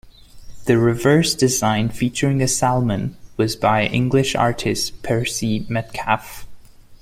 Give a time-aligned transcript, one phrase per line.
[0.65, 6.47] The reverse design featuring a salmon was by English artist Percy Metcalfe.